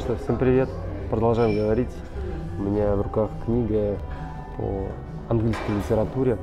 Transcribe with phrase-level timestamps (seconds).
[0.00, 0.70] что, всем привет.
[1.10, 1.90] Продолжаем говорить.
[2.58, 3.98] У меня в руках книга
[4.56, 4.86] по
[5.28, 6.38] английской литературе.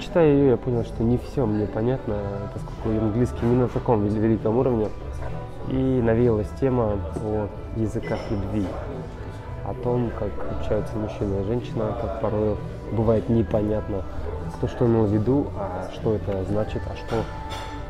[0.00, 2.16] Читая ее, я понял, что не все мне понятно,
[2.54, 4.88] поскольку английский не на таком великом уровне.
[5.68, 8.66] И навеялась тема о языках любви,
[9.66, 12.56] о том, как общаются мужчина и женщина, как порой
[12.92, 14.04] бывает непонятно,
[14.56, 17.22] кто что имел в виду, а что это значит, а что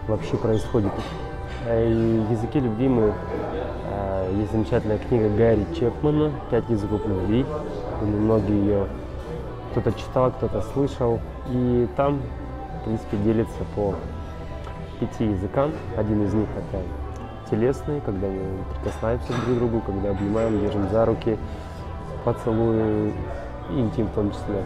[0.08, 0.92] вообще происходит.
[1.66, 3.12] Э, языки любви мы
[3.84, 7.44] э, есть замечательная книга Гарри Чепмана «Пять языков любви».
[8.00, 8.86] Многие ее
[9.70, 11.20] кто-то читал, кто-то слышал.
[11.48, 12.22] И там,
[12.80, 13.94] в принципе, делится по
[15.00, 15.72] пяти языкам.
[15.98, 16.82] Один из них это
[17.50, 21.36] телесный, когда мы прикасаемся друг к другу, когда обнимаем, держим за руки,
[22.24, 23.12] поцелуи
[23.70, 24.64] и интим в том числе.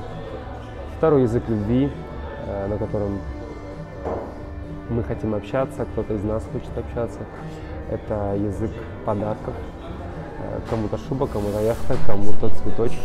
[0.99, 1.91] Второй язык любви,
[2.47, 3.19] э, на котором
[4.89, 7.21] мы хотим общаться, кто-то из нас хочет общаться.
[7.91, 8.71] Это язык
[9.05, 9.55] подарков.
[10.39, 13.01] Э, кому-то шуба, кому-то яхта, кому-то цветочек.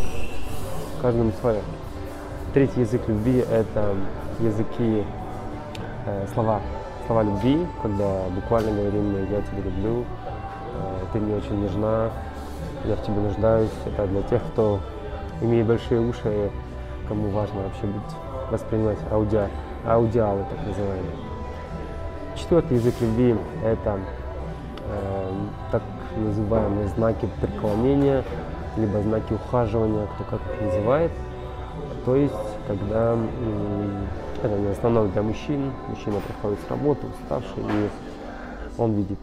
[1.02, 1.62] Каждому свое.
[2.53, 3.95] Третий язык любви– это
[4.40, 5.06] языки,
[6.06, 6.62] э, слова,
[7.06, 12.09] слова любви, когда буквально говорим «я тебя люблю», э, «ты мне очень нужна»,
[12.86, 13.72] «я в тебе нуждаюсь».
[13.86, 14.80] Это для тех, кто
[15.42, 16.50] имеет большие уши,
[17.08, 19.47] кому важно вообще быть, воспринимать аудио,
[19.86, 21.28] аудиалы так называемые.
[22.35, 23.99] Четвертый язык любви– это
[24.88, 25.31] э,
[25.72, 25.81] так
[26.17, 28.23] называемые знаки преклонения,
[28.77, 31.11] либо знаки ухаживания, кто как их называет.
[32.05, 32.33] То есть,
[32.67, 34.05] когда э,
[34.44, 37.89] это не основное для мужчин, мужчина приходит с работы, уставший, и
[38.77, 39.19] он видит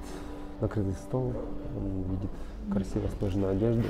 [0.61, 1.33] накрытый стол,
[1.77, 2.31] он видит
[2.73, 3.85] красиво сложенную одежду,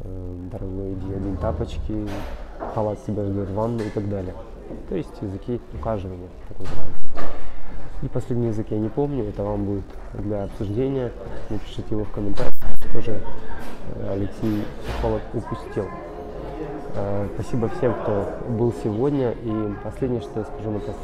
[0.00, 2.08] э, дорогой один тапочки,
[2.74, 4.34] халат себя ждет, ванну и так далее.
[4.88, 7.39] То есть языки ухаживания, так называемые.
[8.02, 9.84] И последний язык я не помню, это вам будет
[10.14, 11.12] для обсуждения.
[11.50, 12.54] Напишите его в комментариях,
[12.94, 13.20] тоже
[13.94, 15.84] э, Алексей Сухолов упустил.
[16.94, 19.32] Э, спасибо всем, кто был сегодня.
[19.32, 20.94] И последнее, что я скажу напос...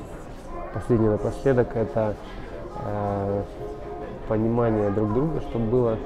[0.72, 2.14] последнее напоследок, это
[2.80, 3.42] э,
[4.26, 5.98] понимание друг друга, чтобы было.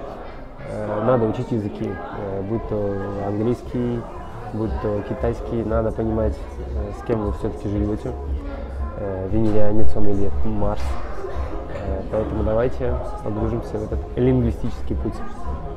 [1.04, 1.90] Надо учить языки,
[2.48, 2.94] будь то
[3.26, 4.00] английский,
[4.52, 6.36] будь то китайский, надо понимать,
[6.98, 8.12] с кем вы все-таки живете
[9.30, 10.82] венерианец он или Марс.
[11.86, 12.94] Э, поэтому давайте
[13.24, 15.14] погружимся в этот лингвистический путь.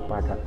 [0.10, 0.38] Пока.